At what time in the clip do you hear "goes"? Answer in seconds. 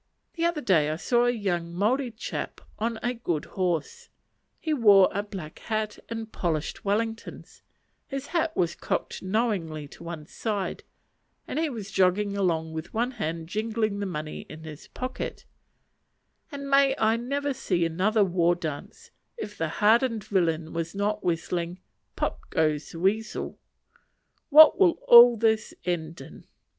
22.49-22.89